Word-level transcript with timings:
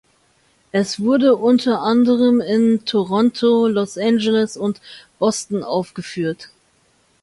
Es 0.71 0.99
wurde 0.99 1.35
unter 1.35 1.81
anderem 1.83 2.41
in 2.41 2.85
Toronto, 2.85 3.67
Los 3.67 3.99
Angeles 3.99 4.57
und 4.57 4.81
Boston 5.19 5.61
aufgeführt. 5.63 6.49